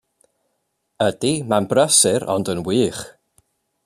Ydy, 1.07 1.33
mae'n 1.51 1.67
brysur 1.73 2.25
ond 2.37 2.51
yn 2.55 2.65
wych. 2.69 3.03